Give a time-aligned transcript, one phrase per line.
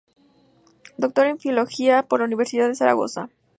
[0.97, 3.29] Doctor en Filología por la Universidad de Zaragoza.